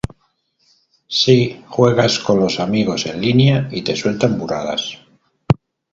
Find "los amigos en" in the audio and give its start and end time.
2.39-3.21